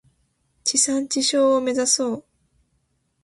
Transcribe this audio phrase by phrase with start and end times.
[0.63, 2.23] 地産地消を目指そう。